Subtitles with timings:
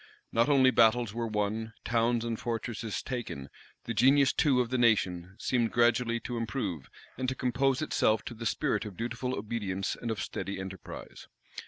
[0.31, 3.51] Not only battles were won, towns and fortresses taken;
[3.83, 6.89] the genius too of the nation seemed gradually to improve,
[7.19, 11.27] and to compose itself to the spirit of dutiful obedience and of steady enterprise.